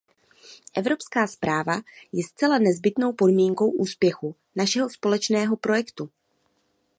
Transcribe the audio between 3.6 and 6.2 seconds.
úspěchu našeho společného projektu.